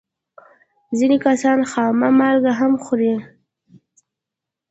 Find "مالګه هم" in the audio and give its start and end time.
2.19-2.73